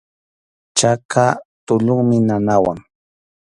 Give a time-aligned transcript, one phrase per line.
[0.77, 1.25] Chaka
[1.65, 2.77] tulluymi nanawan.